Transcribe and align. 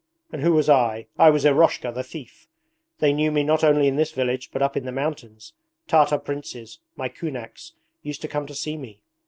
And 0.31 0.41
who 0.41 0.53
was 0.53 0.67
I? 0.67 1.05
I 1.19 1.29
was 1.29 1.45
Eroshka, 1.45 1.91
the 1.91 2.01
thief; 2.01 2.47
they 2.97 3.13
knew 3.13 3.31
me 3.31 3.43
not 3.43 3.63
only 3.63 3.87
in 3.87 3.97
this 3.97 4.11
village 4.13 4.49
but 4.51 4.63
up 4.63 4.75
in 4.75 4.83
the 4.85 4.91
mountains. 4.91 5.53
Tartar 5.87 6.17
princes, 6.17 6.79
my 6.95 7.07
kunaks, 7.07 7.73
used 8.01 8.21
to 8.23 8.27
come 8.27 8.47
to 8.47 8.55
see 8.55 8.77
me! 8.77 9.03